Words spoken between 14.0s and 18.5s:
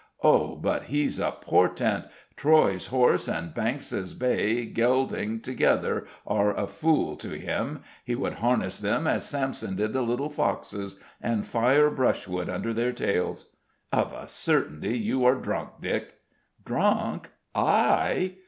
a certainty you are drunk, Dick." "Drunk? I?"